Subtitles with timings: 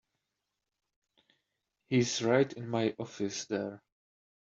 [1.91, 3.83] He's right in my office there.